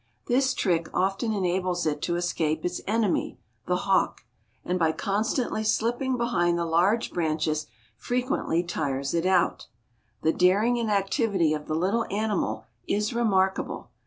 [0.25, 4.21] This trick often enables it to escape its enemy the hawk,
[4.65, 9.67] and by constantly slipping behind the large branches frequently tires it out.
[10.23, 13.91] The daring and activity of the little animal is remarkable.